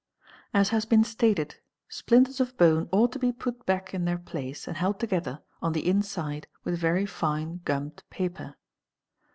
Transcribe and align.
As 0.51 0.69
has 0.69 0.83
been 0.85 1.03
stated, 1.03 1.57
splinters 1.87 2.39
of 2.39 2.57
bone 2.57 2.89
ought 2.91 3.11
to 3.11 3.19
be 3.19 3.31
put 3.31 3.67
back 3.67 3.93
in 3.93 4.05
their 4.05 4.17
place 4.17 4.67
and 4.67 4.75
held 4.75 4.99
together 4.99 5.43
on 5.61 5.73
the 5.73 5.87
inside 5.87 6.47
with 6.63 6.79
very 6.79 7.05
fine 7.05 7.61
gummed 7.65 8.01
paper. 8.09 8.55